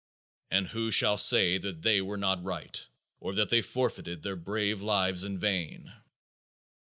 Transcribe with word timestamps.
And 0.49 0.67
who 0.69 0.89
shall 0.89 1.19
say 1.19 1.59
that 1.59 1.83
they 1.83 2.01
were 2.01 2.17
not 2.17 2.43
right; 2.43 2.87
or 3.19 3.35
that 3.35 3.49
they 3.49 3.61
forfeited 3.61 4.23
their 4.23 4.35
brave 4.35 4.81
lives 4.81 5.23
in 5.23 5.37
vain? 5.37 5.93